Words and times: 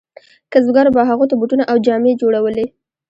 کسبګرو 0.51 0.95
به 0.95 1.01
هغو 1.09 1.25
ته 1.29 1.35
بوټونه 1.39 1.63
او 1.71 1.75
جامې 1.85 2.11
جوړولې. 2.21 2.65